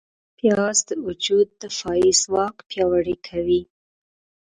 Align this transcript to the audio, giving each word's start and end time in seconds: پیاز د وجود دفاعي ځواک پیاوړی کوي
پیاز 0.37 0.77
د 0.89 0.91
وجود 1.05 1.47
دفاعي 1.63 2.11
ځواک 2.21 2.55
پیاوړی 2.69 3.15
کوي 3.27 3.61